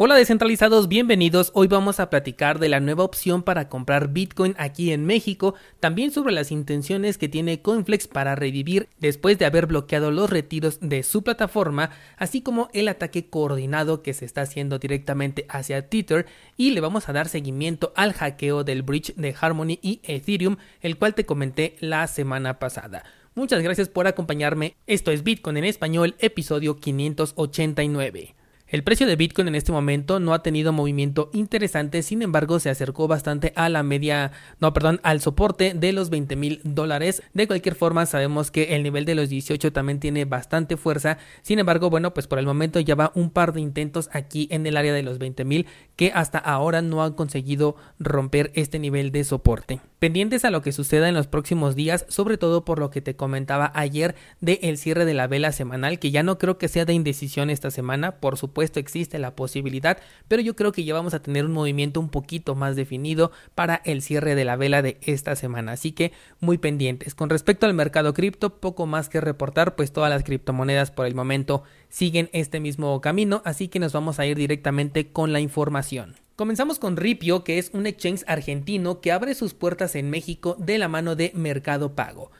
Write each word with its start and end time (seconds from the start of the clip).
Hola 0.00 0.14
descentralizados, 0.14 0.86
bienvenidos. 0.86 1.50
Hoy 1.54 1.66
vamos 1.66 1.98
a 1.98 2.08
platicar 2.08 2.60
de 2.60 2.68
la 2.68 2.78
nueva 2.78 3.02
opción 3.02 3.42
para 3.42 3.68
comprar 3.68 4.12
Bitcoin 4.12 4.54
aquí 4.56 4.92
en 4.92 5.04
México, 5.04 5.56
también 5.80 6.12
sobre 6.12 6.32
las 6.32 6.52
intenciones 6.52 7.18
que 7.18 7.28
tiene 7.28 7.62
Coinflex 7.62 8.06
para 8.06 8.36
revivir 8.36 8.88
después 9.00 9.40
de 9.40 9.44
haber 9.44 9.66
bloqueado 9.66 10.12
los 10.12 10.30
retiros 10.30 10.78
de 10.80 11.02
su 11.02 11.24
plataforma, 11.24 11.90
así 12.16 12.42
como 12.42 12.68
el 12.74 12.86
ataque 12.86 13.28
coordinado 13.28 14.02
que 14.02 14.14
se 14.14 14.24
está 14.24 14.42
haciendo 14.42 14.78
directamente 14.78 15.46
hacia 15.48 15.88
Twitter 15.88 16.26
y 16.56 16.70
le 16.70 16.80
vamos 16.80 17.08
a 17.08 17.12
dar 17.12 17.28
seguimiento 17.28 17.92
al 17.96 18.12
hackeo 18.12 18.62
del 18.62 18.84
bridge 18.84 19.16
de 19.16 19.34
Harmony 19.40 19.80
y 19.82 19.98
Ethereum, 20.04 20.58
el 20.80 20.96
cual 20.96 21.16
te 21.16 21.26
comenté 21.26 21.74
la 21.80 22.06
semana 22.06 22.60
pasada. 22.60 23.02
Muchas 23.34 23.64
gracias 23.64 23.88
por 23.88 24.06
acompañarme. 24.06 24.76
Esto 24.86 25.10
es 25.10 25.24
Bitcoin 25.24 25.56
en 25.56 25.64
español, 25.64 26.14
episodio 26.20 26.76
589. 26.76 28.37
El 28.70 28.84
precio 28.84 29.06
de 29.06 29.16
Bitcoin 29.16 29.48
en 29.48 29.54
este 29.54 29.72
momento 29.72 30.20
no 30.20 30.34
ha 30.34 30.42
tenido 30.42 30.74
movimiento 30.74 31.30
interesante, 31.32 32.02
sin 32.02 32.20
embargo 32.20 32.60
se 32.60 32.68
acercó 32.68 33.08
bastante 33.08 33.54
a 33.56 33.70
la 33.70 33.82
media, 33.82 34.32
no, 34.60 34.74
perdón, 34.74 35.00
al 35.04 35.22
soporte 35.22 35.72
de 35.72 35.94
los 35.94 36.10
20 36.10 36.36
mil 36.36 36.60
dólares. 36.64 37.22
De 37.32 37.46
cualquier 37.46 37.74
forma 37.74 38.04
sabemos 38.04 38.50
que 38.50 38.76
el 38.76 38.82
nivel 38.82 39.06
de 39.06 39.14
los 39.14 39.30
18 39.30 39.72
también 39.72 40.00
tiene 40.00 40.26
bastante 40.26 40.76
fuerza, 40.76 41.16
sin 41.40 41.58
embargo, 41.58 41.88
bueno, 41.88 42.12
pues 42.12 42.26
por 42.26 42.38
el 42.38 42.44
momento 42.44 42.78
ya 42.78 42.94
va 42.94 43.10
un 43.14 43.30
par 43.30 43.54
de 43.54 43.62
intentos 43.62 44.10
aquí 44.12 44.48
en 44.50 44.66
el 44.66 44.76
área 44.76 44.92
de 44.92 45.02
los 45.02 45.16
20 45.16 45.46
mil 45.46 45.66
que 45.96 46.12
hasta 46.14 46.36
ahora 46.36 46.82
no 46.82 47.02
han 47.02 47.14
conseguido 47.14 47.74
romper 47.98 48.50
este 48.54 48.78
nivel 48.78 49.12
de 49.12 49.24
soporte. 49.24 49.80
Pendientes 49.98 50.44
a 50.44 50.50
lo 50.50 50.62
que 50.62 50.70
suceda 50.70 51.08
en 51.08 51.16
los 51.16 51.26
próximos 51.26 51.74
días, 51.74 52.06
sobre 52.08 52.38
todo 52.38 52.64
por 52.64 52.78
lo 52.78 52.88
que 52.88 53.00
te 53.00 53.16
comentaba 53.16 53.72
ayer 53.74 54.14
de 54.40 54.60
el 54.62 54.78
cierre 54.78 55.04
de 55.04 55.12
la 55.12 55.26
vela 55.26 55.50
semanal, 55.50 55.98
que 55.98 56.12
ya 56.12 56.22
no 56.22 56.38
creo 56.38 56.56
que 56.56 56.68
sea 56.68 56.84
de 56.84 56.92
indecisión 56.92 57.50
esta 57.50 57.72
semana, 57.72 58.20
por 58.20 58.36
supuesto 58.36 58.78
existe 58.78 59.18
la 59.18 59.34
posibilidad, 59.34 59.98
pero 60.28 60.40
yo 60.40 60.54
creo 60.54 60.70
que 60.70 60.84
ya 60.84 60.94
vamos 60.94 61.14
a 61.14 61.22
tener 61.22 61.44
un 61.44 61.52
movimiento 61.52 61.98
un 61.98 62.10
poquito 62.10 62.54
más 62.54 62.76
definido 62.76 63.32
para 63.56 63.82
el 63.84 64.00
cierre 64.00 64.36
de 64.36 64.44
la 64.44 64.54
vela 64.54 64.82
de 64.82 64.98
esta 65.02 65.34
semana, 65.34 65.72
así 65.72 65.90
que 65.90 66.12
muy 66.38 66.58
pendientes. 66.58 67.16
Con 67.16 67.28
respecto 67.28 67.66
al 67.66 67.74
mercado 67.74 68.14
cripto, 68.14 68.60
poco 68.60 68.86
más 68.86 69.08
que 69.08 69.20
reportar, 69.20 69.74
pues 69.74 69.90
todas 69.90 70.10
las 70.10 70.22
criptomonedas 70.22 70.92
por 70.92 71.06
el 71.06 71.16
momento 71.16 71.64
siguen 71.88 72.30
este 72.32 72.60
mismo 72.60 73.00
camino, 73.00 73.42
así 73.44 73.68
que 73.68 73.78
nos 73.78 73.92
vamos 73.92 74.18
a 74.18 74.26
ir 74.26 74.36
directamente 74.36 75.08
con 75.08 75.32
la 75.32 75.40
información. 75.40 76.16
Comenzamos 76.36 76.78
con 76.78 76.96
Ripio, 76.96 77.42
que 77.42 77.58
es 77.58 77.70
un 77.72 77.86
exchange 77.86 78.22
argentino 78.26 79.00
que 79.00 79.10
abre 79.12 79.34
sus 79.34 79.54
puertas 79.54 79.96
en 79.96 80.08
México 80.08 80.54
de 80.58 80.78
la 80.78 80.88
mano 80.88 81.16
de 81.16 81.32
Mercado 81.34 81.94
Pago. 81.94 82.30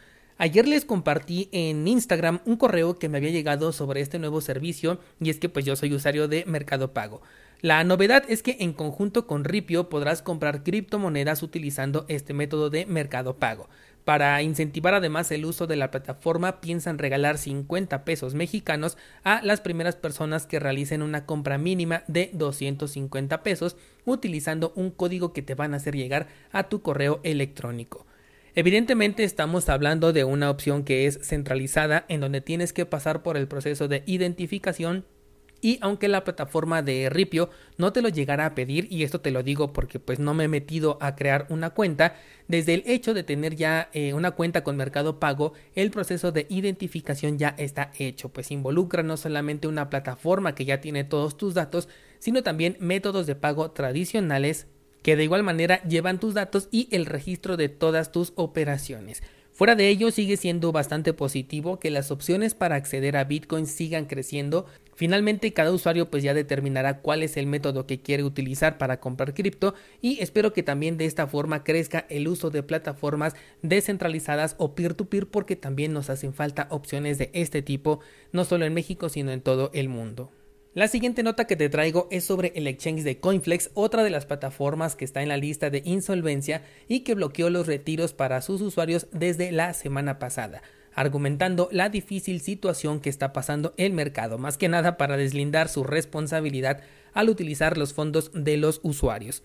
Ayer 0.41 0.69
les 0.69 0.85
compartí 0.85 1.49
en 1.51 1.89
Instagram 1.89 2.41
un 2.45 2.57
correo 2.57 2.97
que 2.97 3.09
me 3.09 3.19
había 3.19 3.31
llegado 3.31 3.73
sobre 3.73 4.01
este 4.01 4.21
nuevo 4.21 4.41
servicio 4.41 5.01
y 5.21 5.31
es 5.31 5.41
que 5.41 5.49
pues 5.49 5.65
yo 5.65 5.75
soy 5.75 5.93
usuario 5.93 6.29
de 6.29 6.45
Mercado 6.47 6.93
Pago. 6.93 7.23
La 7.61 7.83
novedad 7.83 8.23
es 8.29 8.45
que 8.45 8.57
en 8.61 8.73
conjunto 8.73 9.27
con 9.27 9.43
Ripio 9.43 9.89
podrás 9.89 10.23
comprar 10.23 10.63
criptomonedas 10.63 11.43
utilizando 11.43 12.05
este 12.07 12.35
método 12.35 12.71
de 12.71 12.87
Mercado 12.87 13.37
Pago. 13.37 13.69
Para 14.09 14.41
incentivar 14.41 14.95
además 14.95 15.31
el 15.33 15.45
uso 15.45 15.67
de 15.67 15.77
la 15.77 15.91
plataforma, 15.91 16.63
piensan 16.63 16.97
regalar 16.97 17.37
50 17.37 18.07
pesos 18.07 18.33
mexicanos 18.33 18.97
a 19.23 19.43
las 19.43 19.61
primeras 19.61 19.97
personas 19.97 20.47
que 20.47 20.59
realicen 20.59 21.03
una 21.03 21.27
compra 21.27 21.59
mínima 21.59 22.05
de 22.07 22.31
250 22.33 23.43
pesos 23.43 23.77
utilizando 24.07 24.73
un 24.77 24.93
código 24.93 25.35
que 25.35 25.43
te 25.43 25.55
van 25.55 25.75
a 25.75 25.77
hacer 25.77 25.95
llegar 25.95 26.27
a 26.53 26.71
tu 26.71 26.81
correo 26.81 27.21
electrónico. 27.23 28.07
Evidentemente 28.55 29.25
estamos 29.25 29.69
hablando 29.69 30.15
de 30.15 30.25
una 30.25 30.49
opción 30.49 30.85
que 30.85 31.07
es 31.07 31.19
centralizada 31.23 32.07
en 32.09 32.21
donde 32.23 32.41
tienes 32.41 32.73
que 32.73 32.87
pasar 32.87 33.23
por 33.23 33.37
el 33.37 33.47
proceso 33.47 33.89
de 33.89 34.05
identificación 34.07 35.05
y 35.61 35.79
aunque 35.81 36.09
la 36.09 36.25
plataforma 36.25 36.83
de 36.83 37.11
Ripio 37.11 37.51
no 37.77 37.93
te 37.93 38.03
lo 38.03 38.09
llegara 38.09 38.47
a 38.47 38.55
pedir, 38.55 38.87
y 38.91 39.03
esto 39.03 39.21
te 39.21 39.31
lo 39.31 39.43
digo 39.43 39.73
porque 39.73 39.99
pues 39.99 40.19
no 40.19 40.35
me 40.35 40.45
he 40.45 40.49
metido 40.49 40.99
a 41.01 41.17
crear 41.17 41.47
una 41.49 41.71
cuenta, 41.71 42.17
desde 42.47 42.75
el 42.75 42.83
hecho 42.87 43.15
de 43.15 43.23
tener 43.25 43.57
ya 43.57 43.91
eh, 43.93 44.15
una 44.15 44.33
cuenta 44.33 44.65
con 44.65 44.77
Mercado 44.77 45.19
Pago, 45.19 45.53
el 45.75 45.91
proceso 45.91 46.33
de 46.33 46.47
identificación 46.49 47.39
ya 47.39 47.55
está 47.59 47.93
hecho, 47.99 48.29
pues 48.31 48.51
involucra 48.51 49.03
no 49.03 49.17
solamente 49.17 49.69
una 49.69 49.91
plataforma 49.91 50.55
que 50.55 50.65
ya 50.65 50.81
tiene 50.81 51.05
todos 51.05 51.37
tus 51.37 51.55
datos, 51.55 51.89
sino 52.19 52.43
también 52.43 52.77
métodos 52.81 53.27
de 53.27 53.35
pago 53.35 53.71
tradicionales 53.71 54.67
que 55.03 55.17
de 55.17 55.25
igual 55.25 55.43
manera 55.43 55.83
llevan 55.85 56.19
tus 56.19 56.35
datos 56.35 56.69
y 56.71 56.89
el 56.91 57.07
registro 57.07 57.57
de 57.57 57.69
todas 57.69 58.13
tus 58.13 58.33
operaciones. 58.35 59.23
Fuera 59.59 59.75
de 59.75 59.89
ello, 59.89 60.13
sigue 60.13 60.37
siendo 60.37 60.71
bastante 60.71 61.13
positivo 61.13 61.81
que 61.81 61.91
las 61.91 62.13
opciones 62.13 62.55
para 62.55 62.77
acceder 62.77 63.17
a 63.17 63.25
Bitcoin 63.25 63.67
sigan 63.67 64.05
creciendo. 64.05 64.67
Finalmente, 64.95 65.53
cada 65.53 65.73
usuario 65.73 66.09
pues 66.09 66.23
ya 66.23 66.33
determinará 66.33 67.01
cuál 67.01 67.25
es 67.25 67.37
el 67.37 67.49
método 67.49 67.85
que 67.85 68.01
quiere 68.01 68.23
utilizar 68.23 68.79
para 68.79 69.01
comprar 69.01 69.35
cripto 69.35 69.75
y 70.01 70.21
espero 70.21 70.53
que 70.53 70.63
también 70.63 70.97
de 70.97 71.07
esta 71.07 71.27
forma 71.27 71.65
crezca 71.65 72.07
el 72.09 72.29
uso 72.29 72.51
de 72.51 72.63
plataformas 72.63 73.35
descentralizadas 73.63 74.55
o 74.59 74.77
peer-to-peer 74.77 75.25
-peer 75.25 75.31
porque 75.33 75.57
también 75.57 75.93
nos 75.93 76.09
hacen 76.09 76.35
falta 76.35 76.69
opciones 76.71 77.19
de 77.19 77.31
este 77.33 77.61
tipo, 77.61 77.99
no 78.31 78.45
solo 78.45 78.65
en 78.65 78.75
México, 78.75 79.09
sino 79.09 79.33
en 79.33 79.41
todo 79.41 79.73
el 79.75 79.89
mundo. 79.89 80.31
La 80.75 80.87
siguiente 80.87 81.23
nota 81.23 81.47
que 81.47 81.57
te 81.57 81.69
traigo 81.69 82.09
es 82.11 82.25
sobre 82.25 82.53
el 82.55 82.67
exchange 82.67 83.03
de 83.03 83.19
Coinflex, 83.19 83.71
otra 83.75 84.05
de 84.05 84.11
las 84.11 84.27
plataformas 84.27 84.97
que 84.97 85.05
está 85.05 85.23
en 85.23 85.29
la 85.29 85.37
lista 85.37 85.71
de 85.71 85.83
insolvencia 85.85 86.63
y 86.89 87.01
que 87.01 87.15
bloqueó 87.15 87.51
los 87.51 87.67
retiros 87.67 88.13
para 88.13 88.43
sus 88.43 88.61
usuarios 88.61 89.07
desde 89.13 89.51
la 89.51 89.73
semana 89.75 90.19
pasada 90.19 90.63
argumentando 90.99 91.69
la 91.71 91.91
difícil 91.91 92.41
situación 92.41 92.99
que 92.99 93.09
está 93.09 93.33
pasando 93.33 93.73
el 93.77 93.93
mercado, 93.93 94.37
más 94.37 94.59
que 94.59 94.69
nada 94.69 94.97
para 94.97 95.17
deslindar 95.17 95.69
su 95.69 95.85
responsabilidad 95.85 96.81
al 97.13 97.29
utilizar 97.29 97.79
los 97.79 97.95
fondos 97.95 98.33
de 98.35 98.57
los 98.57 98.81
usuarios. 98.83 99.45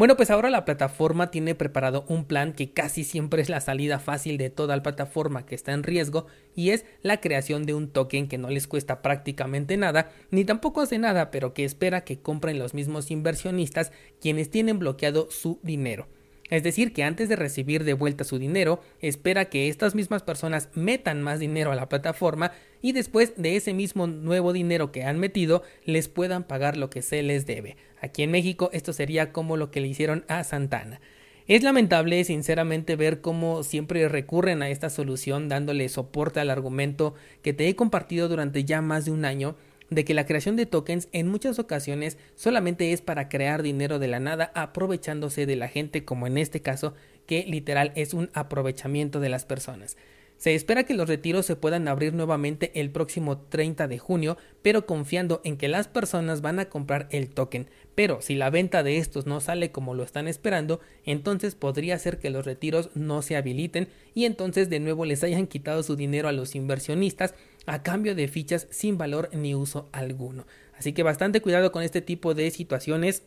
Bueno, 0.00 0.16
pues 0.16 0.30
ahora 0.30 0.48
la 0.48 0.64
plataforma 0.64 1.30
tiene 1.30 1.54
preparado 1.54 2.06
un 2.08 2.24
plan 2.24 2.54
que 2.54 2.72
casi 2.72 3.04
siempre 3.04 3.42
es 3.42 3.50
la 3.50 3.60
salida 3.60 3.98
fácil 3.98 4.38
de 4.38 4.48
toda 4.48 4.74
la 4.74 4.82
plataforma 4.82 5.44
que 5.44 5.54
está 5.54 5.72
en 5.72 5.82
riesgo 5.82 6.24
y 6.54 6.70
es 6.70 6.86
la 7.02 7.20
creación 7.20 7.66
de 7.66 7.74
un 7.74 7.90
token 7.90 8.26
que 8.26 8.38
no 8.38 8.48
les 8.48 8.66
cuesta 8.66 9.02
prácticamente 9.02 9.76
nada, 9.76 10.10
ni 10.30 10.46
tampoco 10.46 10.80
hace 10.80 10.96
nada, 10.96 11.30
pero 11.30 11.52
que 11.52 11.66
espera 11.66 12.02
que 12.02 12.18
compren 12.18 12.58
los 12.58 12.72
mismos 12.72 13.10
inversionistas 13.10 13.92
quienes 14.22 14.48
tienen 14.48 14.78
bloqueado 14.78 15.30
su 15.30 15.60
dinero. 15.62 16.08
Es 16.50 16.64
decir, 16.64 16.92
que 16.92 17.04
antes 17.04 17.28
de 17.28 17.36
recibir 17.36 17.84
de 17.84 17.94
vuelta 17.94 18.24
su 18.24 18.38
dinero, 18.38 18.80
espera 19.00 19.46
que 19.46 19.68
estas 19.68 19.94
mismas 19.94 20.22
personas 20.22 20.68
metan 20.74 21.22
más 21.22 21.38
dinero 21.38 21.70
a 21.70 21.76
la 21.76 21.88
plataforma 21.88 22.52
y 22.82 22.92
después 22.92 23.34
de 23.36 23.56
ese 23.56 23.72
mismo 23.72 24.08
nuevo 24.08 24.52
dinero 24.52 24.90
que 24.90 25.04
han 25.04 25.18
metido, 25.18 25.62
les 25.84 26.08
puedan 26.08 26.44
pagar 26.44 26.76
lo 26.76 26.90
que 26.90 27.02
se 27.02 27.22
les 27.22 27.46
debe. 27.46 27.76
Aquí 28.00 28.24
en 28.24 28.32
México 28.32 28.68
esto 28.72 28.92
sería 28.92 29.32
como 29.32 29.56
lo 29.56 29.70
que 29.70 29.80
le 29.80 29.88
hicieron 29.88 30.24
a 30.26 30.42
Santana. 30.42 31.00
Es 31.46 31.62
lamentable, 31.62 32.22
sinceramente, 32.24 32.94
ver 32.96 33.20
cómo 33.20 33.62
siempre 33.62 34.08
recurren 34.08 34.62
a 34.62 34.68
esta 34.68 34.88
solución 34.88 35.48
dándole 35.48 35.88
soporte 35.88 36.38
al 36.40 36.50
argumento 36.50 37.14
que 37.42 37.52
te 37.52 37.68
he 37.68 37.74
compartido 37.74 38.28
durante 38.28 38.64
ya 38.64 38.82
más 38.82 39.04
de 39.04 39.10
un 39.10 39.24
año 39.24 39.56
de 39.90 40.04
que 40.04 40.14
la 40.14 40.24
creación 40.24 40.56
de 40.56 40.66
tokens 40.66 41.08
en 41.12 41.28
muchas 41.28 41.58
ocasiones 41.58 42.16
solamente 42.34 42.92
es 42.92 43.02
para 43.02 43.28
crear 43.28 43.62
dinero 43.62 43.98
de 43.98 44.08
la 44.08 44.20
nada 44.20 44.52
aprovechándose 44.54 45.46
de 45.46 45.56
la 45.56 45.68
gente 45.68 46.04
como 46.04 46.26
en 46.26 46.38
este 46.38 46.62
caso 46.62 46.94
que 47.26 47.44
literal 47.44 47.92
es 47.96 48.14
un 48.14 48.30
aprovechamiento 48.32 49.20
de 49.20 49.28
las 49.28 49.44
personas. 49.44 49.96
Se 50.40 50.54
espera 50.54 50.84
que 50.84 50.94
los 50.94 51.06
retiros 51.06 51.44
se 51.44 51.54
puedan 51.54 51.86
abrir 51.86 52.14
nuevamente 52.14 52.72
el 52.80 52.88
próximo 52.88 53.36
30 53.36 53.88
de 53.88 53.98
junio, 53.98 54.38
pero 54.62 54.86
confiando 54.86 55.42
en 55.44 55.58
que 55.58 55.68
las 55.68 55.86
personas 55.86 56.40
van 56.40 56.58
a 56.58 56.70
comprar 56.70 57.08
el 57.10 57.28
token. 57.28 57.68
Pero 57.94 58.22
si 58.22 58.36
la 58.36 58.48
venta 58.48 58.82
de 58.82 58.96
estos 58.96 59.26
no 59.26 59.40
sale 59.40 59.70
como 59.70 59.92
lo 59.92 60.02
están 60.02 60.28
esperando, 60.28 60.80
entonces 61.04 61.54
podría 61.56 61.98
ser 61.98 62.18
que 62.18 62.30
los 62.30 62.46
retiros 62.46 62.88
no 62.94 63.20
se 63.20 63.36
habiliten 63.36 63.88
y 64.14 64.24
entonces 64.24 64.70
de 64.70 64.80
nuevo 64.80 65.04
les 65.04 65.22
hayan 65.24 65.46
quitado 65.46 65.82
su 65.82 65.94
dinero 65.94 66.26
a 66.26 66.32
los 66.32 66.54
inversionistas 66.54 67.34
a 67.66 67.82
cambio 67.82 68.14
de 68.14 68.28
fichas 68.28 68.66
sin 68.70 68.98
valor 68.98 69.30
ni 69.32 69.54
uso 69.54 69.88
alguno. 69.92 70.46
Así 70.76 70.92
que 70.92 71.02
bastante 71.02 71.40
cuidado 71.40 71.72
con 71.72 71.82
este 71.82 72.00
tipo 72.00 72.34
de 72.34 72.50
situaciones 72.50 73.22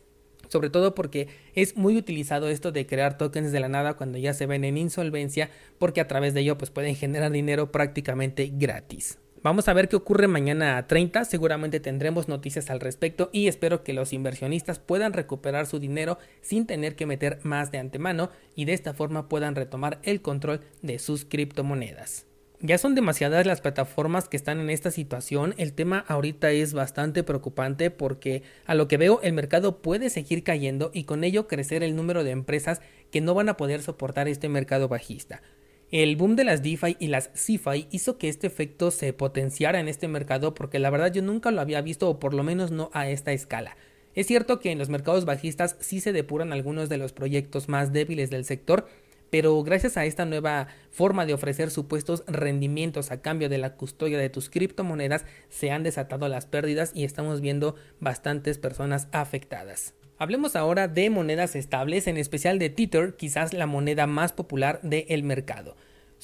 sobre 0.48 0.70
todo 0.70 0.94
porque 0.94 1.28
es 1.54 1.76
muy 1.76 1.96
utilizado 1.96 2.48
esto 2.48 2.72
de 2.72 2.86
crear 2.86 3.18
tokens 3.18 3.52
de 3.52 3.60
la 3.60 3.68
nada 3.68 3.94
cuando 3.94 4.18
ya 4.18 4.34
se 4.34 4.46
ven 4.46 4.64
en 4.64 4.76
insolvencia, 4.76 5.50
porque 5.78 6.00
a 6.00 6.08
través 6.08 6.34
de 6.34 6.40
ello 6.40 6.58
pues 6.58 6.70
pueden 6.70 6.94
generar 6.96 7.30
dinero 7.32 7.72
prácticamente 7.72 8.50
gratis. 8.52 9.18
Vamos 9.42 9.68
a 9.68 9.74
ver 9.74 9.88
qué 9.88 9.96
ocurre 9.96 10.26
mañana 10.26 10.78
a 10.78 10.86
30, 10.86 11.26
seguramente 11.26 11.78
tendremos 11.78 12.28
noticias 12.28 12.70
al 12.70 12.80
respecto 12.80 13.28
y 13.30 13.48
espero 13.48 13.84
que 13.84 13.92
los 13.92 14.14
inversionistas 14.14 14.78
puedan 14.78 15.12
recuperar 15.12 15.66
su 15.66 15.78
dinero 15.78 16.18
sin 16.40 16.66
tener 16.66 16.96
que 16.96 17.04
meter 17.04 17.40
más 17.42 17.70
de 17.70 17.78
antemano 17.78 18.30
y 18.56 18.64
de 18.64 18.72
esta 18.72 18.94
forma 18.94 19.28
puedan 19.28 19.54
retomar 19.54 19.98
el 20.02 20.22
control 20.22 20.62
de 20.80 20.98
sus 20.98 21.26
criptomonedas. 21.26 22.26
Ya 22.66 22.78
son 22.78 22.94
demasiadas 22.94 23.44
las 23.44 23.60
plataformas 23.60 24.26
que 24.26 24.38
están 24.38 24.58
en 24.58 24.70
esta 24.70 24.90
situación. 24.90 25.54
El 25.58 25.74
tema 25.74 26.02
ahorita 26.08 26.50
es 26.50 26.72
bastante 26.72 27.22
preocupante 27.22 27.90
porque 27.90 28.42
a 28.64 28.74
lo 28.74 28.88
que 28.88 28.96
veo 28.96 29.20
el 29.22 29.34
mercado 29.34 29.82
puede 29.82 30.08
seguir 30.08 30.42
cayendo 30.44 30.90
y 30.94 31.04
con 31.04 31.24
ello 31.24 31.46
crecer 31.46 31.82
el 31.82 31.94
número 31.94 32.24
de 32.24 32.30
empresas 32.30 32.80
que 33.10 33.20
no 33.20 33.34
van 33.34 33.50
a 33.50 33.58
poder 33.58 33.82
soportar 33.82 34.28
este 34.28 34.48
mercado 34.48 34.88
bajista. 34.88 35.42
El 35.90 36.16
boom 36.16 36.36
de 36.36 36.44
las 36.44 36.62
DeFi 36.62 36.96
y 36.98 37.08
las 37.08 37.28
CeFi 37.34 37.86
hizo 37.90 38.16
que 38.16 38.30
este 38.30 38.46
efecto 38.46 38.90
se 38.90 39.12
potenciara 39.12 39.78
en 39.78 39.86
este 39.86 40.08
mercado 40.08 40.54
porque 40.54 40.78
la 40.78 40.88
verdad 40.88 41.12
yo 41.12 41.20
nunca 41.20 41.50
lo 41.50 41.60
había 41.60 41.82
visto 41.82 42.08
o 42.08 42.18
por 42.18 42.32
lo 42.32 42.44
menos 42.44 42.70
no 42.70 42.88
a 42.94 43.10
esta 43.10 43.32
escala. 43.32 43.76
Es 44.14 44.26
cierto 44.26 44.60
que 44.60 44.70
en 44.70 44.78
los 44.78 44.88
mercados 44.88 45.24
bajistas 45.24 45.76
sí 45.80 46.00
se 46.00 46.12
depuran 46.12 46.52
algunos 46.52 46.88
de 46.88 46.98
los 46.98 47.12
proyectos 47.12 47.68
más 47.68 47.92
débiles 47.92 48.30
del 48.30 48.44
sector, 48.44 48.86
pero 49.34 49.60
gracias 49.64 49.96
a 49.96 50.04
esta 50.04 50.26
nueva 50.26 50.68
forma 50.92 51.26
de 51.26 51.34
ofrecer 51.34 51.72
supuestos 51.72 52.22
rendimientos 52.28 53.10
a 53.10 53.20
cambio 53.20 53.48
de 53.48 53.58
la 53.58 53.74
custodia 53.74 54.16
de 54.16 54.30
tus 54.30 54.48
criptomonedas, 54.48 55.24
se 55.48 55.72
han 55.72 55.82
desatado 55.82 56.28
las 56.28 56.46
pérdidas 56.46 56.92
y 56.94 57.02
estamos 57.02 57.40
viendo 57.40 57.74
bastantes 57.98 58.58
personas 58.58 59.08
afectadas. 59.10 59.94
Hablemos 60.18 60.54
ahora 60.54 60.86
de 60.86 61.10
monedas 61.10 61.56
estables, 61.56 62.06
en 62.06 62.16
especial 62.16 62.60
de 62.60 62.70
Tether, 62.70 63.16
quizás 63.16 63.52
la 63.52 63.66
moneda 63.66 64.06
más 64.06 64.32
popular 64.32 64.78
del 64.84 65.24
mercado. 65.24 65.74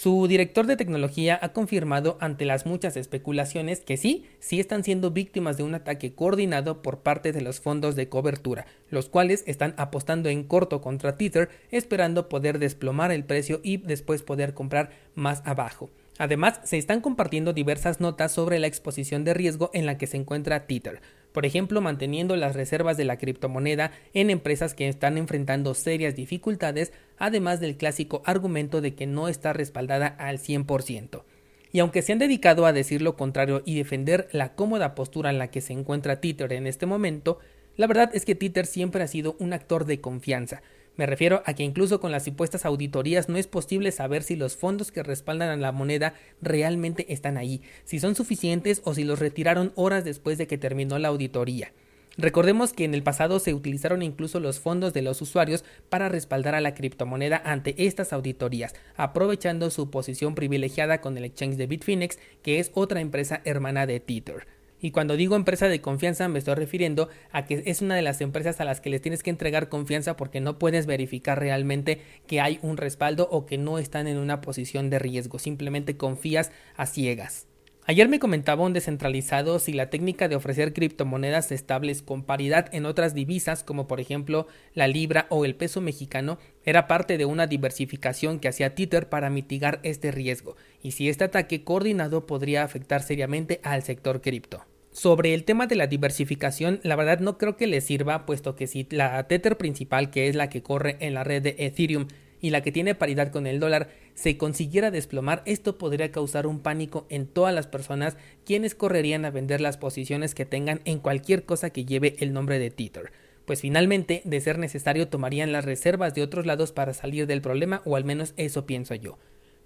Su 0.03 0.27
director 0.29 0.67
de 0.67 0.79
tecnología 0.79 1.39
ha 1.43 1.53
confirmado 1.53 2.17
ante 2.23 2.47
las 2.47 2.65
muchas 2.65 2.97
especulaciones 2.97 3.81
que 3.81 3.99
sí, 3.99 4.25
sí 4.39 4.59
están 4.59 4.83
siendo 4.83 5.11
víctimas 5.11 5.59
de 5.59 5.63
un 5.63 5.75
ataque 5.75 6.15
coordinado 6.15 6.81
por 6.81 7.01
parte 7.01 7.33
de 7.33 7.43
los 7.43 7.61
fondos 7.61 7.97
de 7.97 8.09
cobertura, 8.09 8.65
los 8.89 9.11
cuales 9.11 9.45
están 9.47 9.75
apostando 9.77 10.31
en 10.31 10.45
corto 10.45 10.81
contra 10.81 11.19
Tether, 11.19 11.51
esperando 11.71 12.31
poder 12.31 12.59
desplomar 12.59 13.13
el 13.13 13.25
precio 13.25 13.61
y 13.63 13.77
después 13.77 14.23
poder 14.23 14.55
comprar 14.55 14.89
más 15.15 15.43
abajo. 15.45 15.91
Además, 16.17 16.61
se 16.65 16.79
están 16.79 17.03
compartiendo 17.03 17.53
diversas 17.53 18.01
notas 18.01 18.33
sobre 18.33 18.59
la 18.59 18.69
exposición 18.69 19.25
de 19.25 19.35
riesgo 19.35 19.71
en 19.75 19.85
la 19.85 19.99
que 19.99 20.07
se 20.07 20.17
encuentra 20.17 20.67
Tether 20.67 21.03
por 21.33 21.47
ejemplo 21.47 21.81
manteniendo 21.81 22.37
las 22.37 22.55
reservas 22.55 22.97
de 22.97 23.05
la 23.05 23.19
criptomoneda 23.19 23.93
en 24.15 24.31
empresas 24.31 24.75
que 24.75 24.89
están 24.89 25.19
enfrentando 25.19 25.75
serias 25.75 26.15
dificultades, 26.17 26.93
además 27.21 27.61
del 27.61 27.77
clásico 27.77 28.23
argumento 28.25 28.81
de 28.81 28.97
que 28.97 29.07
no 29.07 29.29
está 29.29 29.53
respaldada 29.53 30.09
al 30.09 30.39
100%. 30.39 31.23
Y 31.71 31.79
aunque 31.79 32.03
se 32.03 32.13
han 32.13 32.19
dedicado 32.19 32.67
a 32.67 32.73
decir 32.73 33.01
lo 33.01 33.17
contrario 33.17 33.63
y 33.65 33.77
defender 33.77 34.29
la 34.33 34.55
cómoda 34.57 34.97
postura 34.97 35.31
en 35.31 35.39
la 35.39 35.53
que 35.53 35.61
se 35.61 35.73
encuentra 35.73 36.21
Tether 36.21 36.53
en 36.53 36.67
este 36.67 36.87
momento, 36.87 37.39
la 37.77 37.87
verdad 37.87 38.11
es 38.13 38.25
que 38.25 38.35
Tether 38.35 38.67
siempre 38.67 39.05
ha 39.05 39.07
sido 39.07 39.37
un 39.39 39.53
actor 39.53 39.85
de 39.85 40.01
confianza, 40.01 40.63
me 41.01 41.07
refiero 41.07 41.43
a 41.47 41.55
que 41.55 41.63
incluso 41.63 41.99
con 41.99 42.13
las 42.13 42.25
supuestas 42.25 42.67
auditorías 42.67 43.31
no 43.31 43.39
es 43.39 43.47
posible 43.47 43.91
saber 43.91 44.23
si 44.23 44.37
los 44.37 44.57
fondos 44.57 44.93
que 44.93 45.03
respaldan 45.03 45.49
a 45.49 45.57
la 45.57 45.73
moneda 45.73 46.13
realmente 46.43 47.13
están 47.13 47.39
ahí, 47.39 47.63
si 47.85 47.99
son 48.01 48.15
suficientes 48.15 48.83
o 48.85 48.93
si 48.93 49.05
los 49.05 49.19
retiraron 49.19 49.73
horas 49.77 50.05
después 50.05 50.37
de 50.37 50.47
que 50.47 50.59
terminó 50.59 50.99
la 50.99 51.09
auditoría. 51.09 51.73
Recordemos 52.17 52.73
que 52.73 52.85
en 52.85 52.95
el 52.95 53.03
pasado 53.03 53.39
se 53.39 53.55
utilizaron 53.55 54.03
incluso 54.03 54.41
los 54.41 54.61
fondos 54.61 54.93
de 54.93 55.03
los 55.03 55.23
usuarios 55.23 55.65
para 55.89 56.09
respaldar 56.09 56.55
a 56.55 56.61
la 56.61 56.75
criptomoneda 56.75 57.41
ante 57.45 57.87
estas 57.87 58.13
auditorías, 58.13 58.75
aprovechando 58.97 59.71
su 59.71 59.91
posición 59.91 60.35
privilegiada 60.35 61.01
con 61.01 61.17
el 61.17 61.25
exchange 61.25 61.57
de 61.57 61.67
Bitfinex, 61.67 62.19
que 62.43 62.59
es 62.59 62.73
otra 62.75 63.01
empresa 63.01 63.41
hermana 63.45 63.87
de 63.87 64.01
Tether. 64.01 64.47
Y 64.83 64.93
cuando 64.93 65.17
digo 65.17 65.37
empresa 65.37 65.69
de 65.69 65.83
confianza 65.83 66.29
me 66.29 66.39
estoy 66.39 66.55
refiriendo 66.55 67.09
a 67.33 67.45
que 67.45 67.63
es 67.67 67.83
una 67.83 67.97
de 67.97 68.03
las 68.03 68.21
empresas 68.21 68.61
a 68.61 68.65
las 68.65 68.81
que 68.81 68.91
les 68.91 69.03
tienes 69.03 69.23
que 69.23 69.31
entregar 69.31 69.69
confianza 69.69 70.17
porque 70.17 70.41
no 70.41 70.59
puedes 70.59 70.87
verificar 70.87 71.39
realmente 71.39 72.01
que 72.27 72.41
hay 72.41 72.59
un 72.63 72.79
respaldo 72.79 73.29
o 73.31 73.45
que 73.45 73.59
no 73.59 73.79
están 73.79 74.07
en 74.07 74.17
una 74.17 74.41
posición 74.41 74.89
de 74.89 74.99
riesgo, 74.99 75.39
simplemente 75.39 75.97
confías 75.97 76.51
a 76.77 76.87
ciegas. 76.87 77.50
Ayer 77.87 78.09
me 78.09 78.19
comentaba 78.19 78.65
un 78.65 78.73
descentralizado 78.73 79.59
si 79.59 79.73
la 79.73 79.91
técnica 79.91 80.29
de 80.29 80.37
ofrecer 80.37 80.73
criptomonedas 80.73 81.51
estables 81.51 82.03
con 82.03 82.23
paridad 82.23 82.69
en 82.73 82.87
otras 82.87 83.15
divisas, 83.15 83.65
como 83.65 83.89
por 83.89 84.01
ejemplo 84.01 84.47
la 84.75 84.87
libra 84.87 85.27
o 85.31 85.45
el 85.45 85.57
peso 85.57 85.81
mexicano, 85.81 86.39
era 86.65 86.87
parte 86.87 87.19
de 87.19 87.25
una 87.25 87.47
diversificación 87.47 88.39
que 88.39 88.49
hacía 88.49 88.75
Tether 88.75 89.09
para 89.09 89.31
mitigar 89.31 89.81
este 89.83 90.13
riesgo, 90.13 90.57
y 90.83 90.93
si 90.93 91.09
este 91.09 91.25
ataque 91.25 91.65
coordinado 91.65 92.27
podría 92.27 92.63
afectar 92.63 93.03
seriamente 93.03 93.61
al 93.65 93.83
sector 93.83 94.21
cripto. 94.21 94.65
Sobre 94.93 95.35
el 95.35 95.45
tema 95.45 95.67
de 95.67 95.77
la 95.77 95.87
diversificación, 95.87 96.81
la 96.83 96.97
verdad 96.97 97.21
no 97.21 97.39
creo 97.39 97.57
que 97.57 97.67
le 97.67 97.81
sirva, 97.81 98.27
puesto 98.27 98.57
que 98.57 98.67
si 98.67 98.87
la 98.91 99.27
Tether 99.27 99.57
principal, 99.57 100.11
que 100.11 100.29
es 100.29 100.35
la 100.35 100.49
que 100.49 100.63
corre 100.63 100.97
en 101.01 101.15
la 101.15 101.25
red 101.25 101.43
de 101.43 101.55
Ethereum, 101.59 102.09
y 102.41 102.51
la 102.51 102.63
que 102.63 102.73
tiene 102.73 102.95
paridad 102.95 103.31
con 103.31 103.47
el 103.47 103.61
dólar 103.61 103.89
se 104.15 104.37
consiguiera 104.37 104.91
desplomar, 104.91 105.43
esto 105.47 105.79
podría 105.79 106.11
causar 106.11 106.47
un 106.47 106.61
pánico 106.61 107.07
en 107.09 107.27
todas 107.27 107.55
las 107.55 107.67
personas 107.67 108.17
quienes 108.45 108.75
correrían 108.75 109.25
a 109.25 109.31
vender 109.31 109.61
las 109.61 109.77
posiciones 109.77 110.35
que 110.35 110.47
tengan 110.47 110.81
en 110.85 110.99
cualquier 110.99 111.45
cosa 111.45 111.71
que 111.71 111.85
lleve 111.85 112.17
el 112.21 112.33
nombre 112.33 112.59
de 112.59 112.71
Tether. 112.71 113.13
Pues 113.45 113.61
finalmente, 113.61 114.23
de 114.25 114.41
ser 114.41 114.59
necesario, 114.59 115.09
tomarían 115.09 115.53
las 115.53 115.65
reservas 115.65 116.15
de 116.15 116.23
otros 116.23 116.47
lados 116.47 116.73
para 116.73 116.95
salir 116.95 117.27
del 117.27 117.43
problema, 117.43 117.83
o 117.85 117.97
al 117.97 118.05
menos 118.05 118.35
eso 118.37 118.67
pienso 118.67 118.95
yo. 118.95 119.19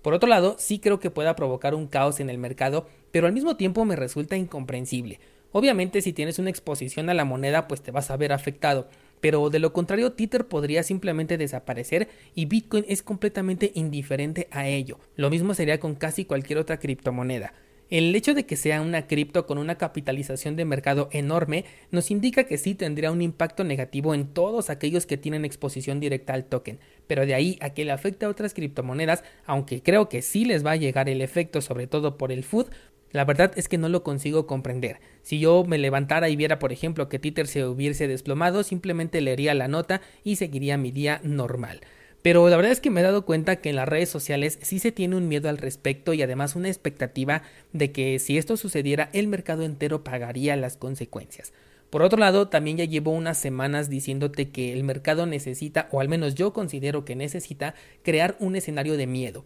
Por 0.02 0.14
otro 0.14 0.28
lado, 0.28 0.56
sí 0.58 0.78
creo 0.78 1.00
que 1.00 1.10
pueda 1.10 1.36
provocar 1.36 1.74
un 1.74 1.86
caos 1.86 2.20
en 2.20 2.30
el 2.30 2.38
mercado, 2.38 2.86
pero 3.10 3.26
al 3.26 3.32
mismo 3.32 3.56
tiempo 3.56 3.84
me 3.84 3.96
resulta 3.96 4.36
incomprensible. 4.36 5.18
Obviamente 5.56 6.02
si 6.02 6.12
tienes 6.12 6.40
una 6.40 6.50
exposición 6.50 7.08
a 7.08 7.14
la 7.14 7.24
moneda 7.24 7.68
pues 7.68 7.80
te 7.80 7.92
vas 7.92 8.10
a 8.10 8.16
ver 8.16 8.32
afectado, 8.32 8.88
pero 9.24 9.48
de 9.48 9.58
lo 9.58 9.72
contrario 9.72 10.12
Tether 10.12 10.48
podría 10.48 10.82
simplemente 10.82 11.38
desaparecer 11.38 12.08
y 12.34 12.44
Bitcoin 12.44 12.84
es 12.88 13.02
completamente 13.02 13.72
indiferente 13.74 14.48
a 14.50 14.68
ello. 14.68 14.98
Lo 15.16 15.30
mismo 15.30 15.54
sería 15.54 15.80
con 15.80 15.94
casi 15.94 16.26
cualquier 16.26 16.58
otra 16.58 16.78
criptomoneda. 16.78 17.54
El 17.94 18.12
hecho 18.16 18.34
de 18.34 18.44
que 18.44 18.56
sea 18.56 18.80
una 18.80 19.06
cripto 19.06 19.46
con 19.46 19.56
una 19.56 19.76
capitalización 19.76 20.56
de 20.56 20.64
mercado 20.64 21.08
enorme 21.12 21.64
nos 21.92 22.10
indica 22.10 22.42
que 22.42 22.58
sí 22.58 22.74
tendría 22.74 23.12
un 23.12 23.22
impacto 23.22 23.62
negativo 23.62 24.14
en 24.14 24.26
todos 24.26 24.68
aquellos 24.68 25.06
que 25.06 25.16
tienen 25.16 25.44
exposición 25.44 26.00
directa 26.00 26.34
al 26.34 26.44
token, 26.46 26.80
pero 27.06 27.24
de 27.24 27.34
ahí 27.34 27.56
a 27.60 27.70
que 27.70 27.84
le 27.84 27.92
afecte 27.92 28.26
a 28.26 28.30
otras 28.30 28.52
criptomonedas, 28.52 29.22
aunque 29.46 29.80
creo 29.80 30.08
que 30.08 30.22
sí 30.22 30.44
les 30.44 30.66
va 30.66 30.72
a 30.72 30.76
llegar 30.76 31.08
el 31.08 31.22
efecto 31.22 31.60
sobre 31.60 31.86
todo 31.86 32.18
por 32.18 32.32
el 32.32 32.42
food, 32.42 32.66
la 33.12 33.24
verdad 33.24 33.52
es 33.54 33.68
que 33.68 33.78
no 33.78 33.88
lo 33.88 34.02
consigo 34.02 34.48
comprender. 34.48 34.98
Si 35.22 35.38
yo 35.38 35.62
me 35.62 35.78
levantara 35.78 36.28
y 36.28 36.34
viera, 36.34 36.58
por 36.58 36.72
ejemplo, 36.72 37.08
que 37.08 37.20
Twitter 37.20 37.46
se 37.46 37.64
hubiese 37.64 38.08
desplomado, 38.08 38.64
simplemente 38.64 39.20
leería 39.20 39.54
la 39.54 39.68
nota 39.68 40.00
y 40.24 40.34
seguiría 40.34 40.76
mi 40.76 40.90
día 40.90 41.20
normal. 41.22 41.80
Pero 42.24 42.48
la 42.48 42.56
verdad 42.56 42.72
es 42.72 42.80
que 42.80 42.88
me 42.88 43.02
he 43.02 43.04
dado 43.04 43.26
cuenta 43.26 43.56
que 43.56 43.68
en 43.68 43.76
las 43.76 43.86
redes 43.86 44.08
sociales 44.08 44.58
sí 44.62 44.78
se 44.78 44.92
tiene 44.92 45.14
un 45.14 45.28
miedo 45.28 45.50
al 45.50 45.58
respecto 45.58 46.14
y 46.14 46.22
además 46.22 46.56
una 46.56 46.68
expectativa 46.68 47.42
de 47.74 47.92
que 47.92 48.18
si 48.18 48.38
esto 48.38 48.56
sucediera 48.56 49.10
el 49.12 49.28
mercado 49.28 49.62
entero 49.62 50.04
pagaría 50.04 50.56
las 50.56 50.78
consecuencias. 50.78 51.52
Por 51.90 52.00
otro 52.00 52.18
lado, 52.18 52.48
también 52.48 52.78
ya 52.78 52.86
llevo 52.86 53.10
unas 53.10 53.36
semanas 53.36 53.90
diciéndote 53.90 54.48
que 54.48 54.72
el 54.72 54.84
mercado 54.84 55.26
necesita, 55.26 55.86
o 55.92 56.00
al 56.00 56.08
menos 56.08 56.34
yo 56.34 56.54
considero 56.54 57.04
que 57.04 57.14
necesita, 57.14 57.74
crear 58.02 58.36
un 58.40 58.56
escenario 58.56 58.96
de 58.96 59.06
miedo. 59.06 59.44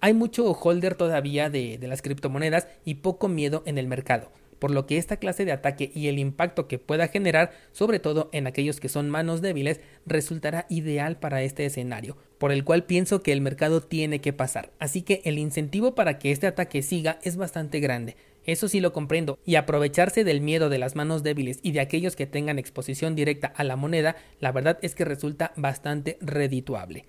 Hay 0.00 0.14
mucho 0.14 0.52
holder 0.52 0.94
todavía 0.94 1.50
de, 1.50 1.80
las 1.82 2.00
criptomonedas 2.00 2.68
y 2.84 2.94
poco 2.94 3.26
miedo 3.26 3.64
en 3.66 3.76
el 3.76 3.88
mercado, 3.88 4.30
por 4.60 4.70
lo 4.70 4.86
que 4.86 4.98
esta 4.98 5.16
clase 5.16 5.44
de 5.44 5.50
ataque 5.50 5.90
y 5.92 6.06
el 6.06 6.20
impacto 6.20 6.68
que 6.68 6.78
pueda 6.78 7.08
generar, 7.08 7.50
sobre 7.72 7.98
todo 7.98 8.28
en 8.32 8.46
aquellos 8.46 8.78
que 8.78 8.88
son 8.88 9.10
manos 9.10 9.40
débiles, 9.40 9.80
resultará 10.06 10.66
ideal 10.68 11.18
para 11.18 11.42
este 11.42 11.66
escenario, 11.66 12.16
por 12.38 12.52
el 12.52 12.62
cual 12.62 12.84
pienso 12.84 13.24
que 13.24 13.32
el 13.32 13.40
mercado 13.40 13.80
tiene 13.80 14.20
que 14.20 14.32
pasar. 14.32 14.70
Así 14.78 15.02
que 15.02 15.22
el 15.24 15.38
incentivo 15.38 15.96
para 15.96 16.18
que 16.20 16.30
este 16.30 16.46
ataque 16.46 16.82
siga 16.82 17.18
es 17.24 17.36
bastante 17.36 17.80
grande. 17.80 18.14
Eso 18.44 18.68
sí 18.68 18.80
lo 18.80 18.92
comprendo, 18.92 19.38
y 19.44 19.56
aprovecharse 19.56 20.24
del 20.24 20.40
miedo 20.40 20.68
de 20.68 20.78
las 20.78 20.94
manos 20.94 21.22
débiles 21.22 21.58
y 21.62 21.72
de 21.72 21.80
aquellos 21.80 22.16
que 22.16 22.26
tengan 22.26 22.58
exposición 22.58 23.14
directa 23.14 23.48
a 23.48 23.64
la 23.64 23.76
moneda, 23.76 24.16
la 24.38 24.52
verdad 24.52 24.78
es 24.82 24.94
que 24.94 25.04
resulta 25.04 25.52
bastante 25.56 26.16
redituable. 26.20 27.06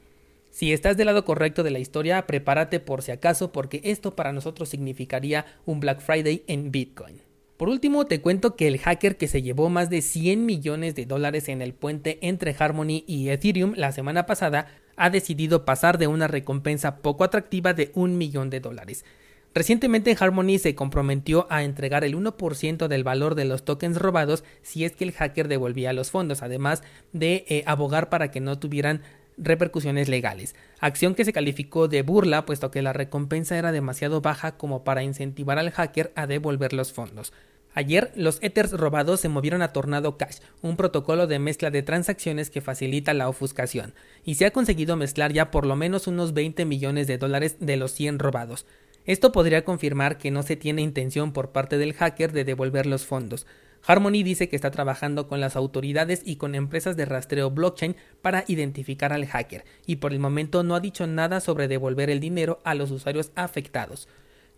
Si 0.52 0.74
estás 0.74 0.98
del 0.98 1.06
lado 1.06 1.24
correcto 1.24 1.64
de 1.64 1.72
la 1.72 1.80
historia, 1.80 2.28
prepárate 2.28 2.82
por 2.82 3.02
si 3.02 3.12
acaso 3.12 3.54
porque 3.54 3.80
esto 3.86 4.16
para 4.18 4.34
nosotros 4.34 4.68
significaría 4.68 5.46
un 5.66 5.80
Black 5.80 6.02
Friday 6.02 6.44
en 6.48 6.72
Bitcoin. 6.72 7.31
Por 7.62 7.70
último, 7.70 8.08
te 8.08 8.22
cuento 8.22 8.56
que 8.56 8.68
el 8.68 8.80
hacker 8.80 9.18
que 9.18 9.28
se 9.28 9.44
llevó 9.44 9.70
más 9.70 9.92
de 9.92 10.02
100 10.02 10.48
millones 10.48 10.96
de 10.96 11.06
dólares 11.06 11.48
en 11.48 11.62
el 11.62 11.76
puente 11.76 12.18
entre 12.24 12.56
Harmony 12.58 13.04
y 13.06 13.30
Ethereum 13.30 13.74
la 13.76 13.92
semana 13.92 14.26
pasada 14.26 14.66
ha 14.96 15.12
decidido 15.12 15.64
pasar 15.64 16.00
de 16.00 16.08
una 16.08 16.28
recompensa 16.28 17.04
poco 17.04 17.24
atractiva 17.24 17.76
de 17.76 17.92
un 17.94 18.18
millón 18.18 18.50
de 18.50 18.62
dólares. 18.62 19.06
Recientemente 19.54 20.18
Harmony 20.20 20.58
se 20.58 20.74
comprometió 20.74 21.46
a 21.52 21.62
entregar 21.62 22.04
el 22.04 22.18
1% 22.18 22.88
del 22.88 23.04
valor 23.04 23.36
de 23.36 23.46
los 23.46 23.64
tokens 23.64 24.00
robados 24.00 24.44
si 24.64 24.84
es 24.84 24.94
que 24.94 25.04
el 25.04 25.12
hacker 25.12 25.48
devolvía 25.48 25.94
los 25.94 26.10
fondos, 26.10 26.42
además 26.42 26.82
de 27.14 27.46
eh, 27.48 27.64
abogar 27.68 28.10
para 28.10 28.32
que 28.32 28.40
no 28.40 28.58
tuvieran 28.58 29.04
repercusiones 29.38 30.10
legales, 30.10 30.56
acción 30.80 31.14
que 31.14 31.26
se 31.26 31.34
calificó 31.34 31.88
de 31.88 32.02
burla 32.02 32.46
puesto 32.46 32.72
que 32.72 32.82
la 32.82 32.94
recompensa 32.94 33.56
era 33.56 33.72
demasiado 33.72 34.20
baja 34.22 34.58
como 34.58 34.84
para 34.84 35.04
incentivar 35.04 35.60
al 35.60 35.70
hacker 35.70 36.12
a 36.16 36.26
devolver 36.26 36.74
los 36.74 36.92
fondos. 36.92 37.32
Ayer, 37.74 38.12
los 38.16 38.40
Ethers 38.42 38.74
robados 38.74 39.22
se 39.22 39.30
movieron 39.30 39.62
a 39.62 39.72
Tornado 39.72 40.18
Cash, 40.18 40.40
un 40.62 40.76
protocolo 40.76 41.26
de 41.26 41.40
mezcla 41.40 41.72
de 41.72 41.84
transacciones 41.84 42.50
que 42.50 42.60
facilita 42.60 43.14
la 43.14 43.30
ofuscación, 43.30 43.94
y 44.26 44.36
se 44.36 44.46
ha 44.46 44.52
conseguido 44.52 44.98
mezclar 44.98 45.32
ya 45.32 45.52
por 45.52 45.66
lo 45.66 45.78
menos 45.78 46.08
unos 46.08 46.34
20 46.34 46.66
millones 46.66 47.08
de 47.08 47.18
dólares 47.18 47.58
de 47.62 47.78
los 47.78 47.94
100 47.94 48.20
robados. 48.20 48.66
Esto 49.06 49.32
podría 49.32 49.64
confirmar 49.64 50.18
que 50.18 50.32
no 50.32 50.44
se 50.44 50.58
tiene 50.58 50.82
intención 50.82 51.32
por 51.32 51.52
parte 51.52 51.78
del 51.78 51.94
hacker 51.94 52.34
de 52.34 52.44
devolver 52.44 52.86
los 52.86 53.06
fondos. 53.06 53.48
Harmony 53.88 54.22
dice 54.24 54.50
que 54.50 54.56
está 54.56 54.70
trabajando 54.70 55.28
con 55.28 55.40
las 55.40 55.56
autoridades 55.56 56.22
y 56.26 56.36
con 56.36 56.56
empresas 56.56 56.98
de 56.98 57.06
rastreo 57.06 57.52
blockchain 57.52 57.96
para 58.22 58.44
identificar 58.48 59.14
al 59.14 59.26
hacker, 59.26 59.64
y 59.86 59.96
por 59.96 60.12
el 60.12 60.20
momento 60.20 60.64
no 60.64 60.76
ha 60.76 60.82
dicho 60.82 61.08
nada 61.08 61.40
sobre 61.40 61.70
devolver 61.70 62.10
el 62.10 62.20
dinero 62.20 62.60
a 62.66 62.76
los 62.76 62.92
usuarios 62.92 63.32
afectados. 63.36 64.10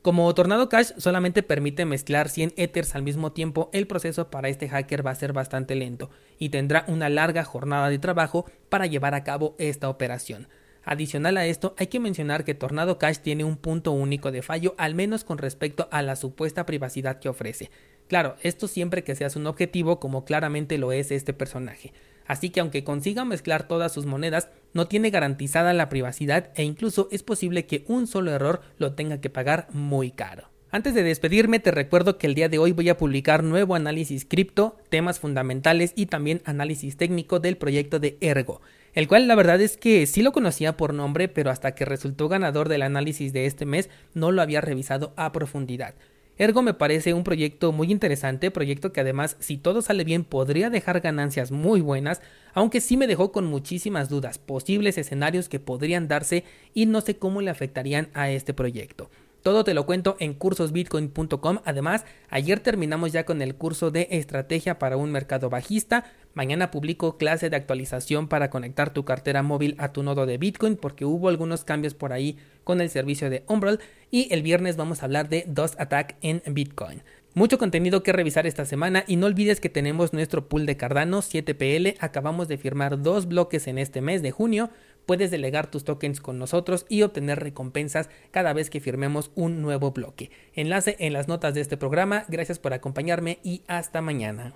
Como 0.04 0.36
Tornado 0.36 0.68
Cash 0.68 0.92
solamente 0.98 1.44
permite 1.44 1.86
mezclar 1.86 2.28
100 2.28 2.56
Ethers 2.58 2.94
al 2.94 3.04
mismo 3.04 3.32
tiempo, 3.32 3.70
el 3.72 3.88
proceso 3.88 4.30
para 4.30 4.50
este 4.50 4.68
hacker 4.68 5.08
va 5.08 5.12
a 5.12 5.16
ser 5.16 5.32
bastante 5.32 5.76
lento 5.76 6.10
y 6.38 6.50
tendrá 6.50 6.84
una 6.90 7.08
larga 7.08 7.46
jornada 7.46 7.90
de 7.90 8.00
trabajo 8.00 8.46
para 8.68 8.86
llevar 8.86 9.14
a 9.14 9.24
cabo 9.24 9.56
esta 9.60 9.88
operación. 9.88 10.50
Adicional 10.84 11.38
a 11.38 11.46
esto, 11.46 11.74
hay 11.78 11.88
que 11.88 12.02
mencionar 12.02 12.44
que 12.44 12.54
Tornado 12.54 12.98
Cash 12.98 13.20
tiene 13.20 13.46
un 13.46 13.56
punto 13.56 13.94
único 13.94 14.34
de 14.34 14.42
fallo, 14.42 14.76
al 14.78 14.94
menos 14.94 15.24
con 15.24 15.38
respecto 15.38 15.88
a 15.90 16.02
la 16.02 16.18
supuesta 16.18 16.66
privacidad 16.66 17.20
que 17.20 17.30
ofrece. 17.30 17.72
Claro, 18.10 18.36
esto 18.44 18.68
siempre 18.68 19.06
que 19.06 19.16
seas 19.16 19.38
un 19.38 19.48
objetivo, 19.48 20.02
como 20.02 20.26
claramente 20.26 20.78
lo 20.78 20.92
es 20.92 21.12
este 21.12 21.32
personaje. 21.32 21.94
Así 22.26 22.50
que 22.50 22.60
aunque 22.60 22.84
consiga 22.84 23.26
mezclar 23.26 23.68
todas 23.68 23.92
sus 23.92 24.06
monedas, 24.06 24.50
no 24.74 24.88
tiene 24.88 25.10
garantizada 25.10 25.74
la 25.74 25.90
privacidad 25.90 26.52
e 26.56 26.64
incluso 26.64 27.08
es 27.12 27.24
posible 27.24 27.66
que 27.66 27.84
un 27.88 28.08
solo 28.08 28.32
error 28.32 28.62
lo 28.78 28.94
tenga 28.94 29.22
que 29.22 29.30
pagar 29.30 29.68
muy 29.72 30.12
caro. 30.12 30.54
Antes 30.74 30.96
de 30.96 31.04
despedirme, 31.04 31.60
te 31.60 31.70
recuerdo 31.70 32.18
que 32.18 32.26
el 32.26 32.34
día 32.34 32.50
de 32.50 32.58
hoy 32.58 32.72
voy 32.72 32.90
a 32.90 32.98
publicar 32.98 33.44
nuevo 33.44 33.76
análisis 33.76 34.26
cripto, 34.26 34.76
temas 34.90 35.20
fundamentales 35.20 35.94
y 35.96 36.08
también 36.08 36.42
análisis 36.46 36.98
técnico 36.98 37.40
del 37.40 37.58
proyecto 37.58 38.00
de 38.00 38.18
Ergo, 38.22 38.60
el 38.96 39.08
cual 39.08 39.28
la 39.28 39.36
verdad 39.36 39.62
es 39.62 39.78
que 39.78 40.08
sí 40.08 40.24
lo 40.24 40.32
conocía 40.32 40.76
por 40.76 40.96
nombre, 40.96 41.28
pero 41.28 41.52
hasta 41.52 41.76
que 41.76 41.86
resultó 41.86 42.28
ganador 42.28 42.70
del 42.70 42.82
análisis 42.82 43.34
de 43.34 43.46
este 43.46 43.68
mes 43.68 43.92
no 44.16 44.32
lo 44.32 44.42
había 44.42 44.62
revisado 44.62 45.14
a 45.16 45.32
profundidad. 45.32 45.94
Ergo 46.38 46.64
me 46.64 46.74
parece 46.74 47.14
un 47.14 47.24
proyecto 47.24 47.72
muy 47.72 47.92
interesante, 47.92 48.50
proyecto 48.50 48.92
que 48.92 49.02
además 49.02 49.38
si 49.40 49.58
todo 49.58 49.84
sale 49.84 50.04
bien 50.04 50.24
podría 50.24 50.72
dejar 50.72 51.00
ganancias 51.00 51.52
muy 51.52 51.80
buenas, 51.80 52.22
aunque 52.56 52.82
sí 52.82 52.98
me 52.98 53.06
dejó 53.06 53.32
con 53.32 53.46
muchísimas 53.46 54.10
dudas, 54.10 54.40
posibles 54.40 54.98
escenarios 54.98 55.48
que 55.48 55.60
podrían 55.60 56.08
darse 56.08 56.44
y 56.74 56.88
no 56.88 57.02
sé 57.02 57.18
cómo 57.18 57.42
le 57.42 57.52
afectarían 57.52 58.10
a 58.16 58.32
este 58.32 58.56
proyecto. 58.56 59.12
Todo 59.44 59.66
te 59.66 59.74
lo 59.74 59.86
cuento 59.86 60.16
en 60.20 60.34
cursosbitcoin.com. 60.34 61.60
Además, 61.66 62.06
ayer 62.30 62.62
terminamos 62.62 63.12
ya 63.12 63.26
con 63.26 63.42
el 63.42 63.56
curso 63.56 63.92
de 63.92 64.08
estrategia 64.10 64.80
para 64.80 64.96
un 64.96 65.12
mercado 65.12 65.50
bajista. 65.50 66.06
Mañana 66.34 66.72
publico 66.72 67.18
clase 67.18 67.50
de 67.50 67.58
actualización 67.58 68.30
para 68.30 68.50
conectar 68.50 68.94
tu 68.94 69.04
cartera 69.04 69.44
móvil 69.44 69.76
a 69.80 69.92
tu 69.92 70.02
nodo 70.02 70.26
de 70.26 70.38
Bitcoin 70.38 70.78
porque 70.78 71.04
hubo 71.04 71.28
algunos 71.28 71.66
cambios 71.66 71.94
por 71.94 72.14
ahí 72.14 72.38
con 72.64 72.80
el 72.80 72.90
servicio 72.90 73.30
de 73.30 73.44
Umbral. 73.50 73.82
Y 74.10 74.34
el 74.34 74.44
viernes 74.44 74.78
vamos 74.78 75.02
a 75.02 75.06
hablar 75.06 75.28
de 75.28 75.44
DOS 75.46 75.76
Attack 75.78 76.16
en 76.22 76.42
Bitcoin. 76.48 77.04
Mucho 77.36 77.58
contenido 77.58 78.04
que 78.04 78.14
revisar 78.14 78.46
esta 78.46 78.64
semana 78.64 79.04
y 79.08 79.16
no 79.16 79.26
olvides 79.26 79.60
que 79.60 79.68
tenemos 79.68 80.14
nuestro 80.14 80.48
pool 80.48 80.68
de 80.68 80.78
Cardano 80.78 81.22
7PL. 81.22 81.96
Acabamos 82.00 82.48
de 82.48 82.60
firmar 82.60 83.02
dos 83.02 83.28
bloques 83.28 83.68
en 83.68 83.80
este 83.80 84.02
mes 84.02 84.22
de 84.22 84.32
junio 84.32 84.70
puedes 85.06 85.32
delegar 85.32 85.70
tus 85.70 85.84
tokens 85.84 86.22
con 86.22 86.40
nosotros 86.40 86.86
y 86.90 87.02
obtener 87.02 87.40
recompensas 87.40 88.10
cada 88.32 88.54
vez 88.54 88.70
que 88.70 88.80
firmemos 88.80 89.32
un 89.36 89.62
nuevo 89.62 89.92
bloque. 89.92 90.32
Enlace 90.54 90.96
en 91.00 91.14
las 91.14 91.28
notas 91.28 91.54
de 91.54 91.62
este 91.62 91.78
programa. 91.78 92.26
Gracias 92.28 92.60
por 92.60 92.74
acompañarme 92.74 93.40
y 93.44 93.64
hasta 93.68 94.02
mañana. 94.02 94.54